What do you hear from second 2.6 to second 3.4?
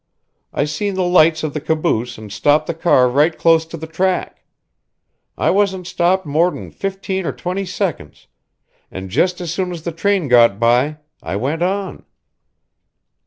the car right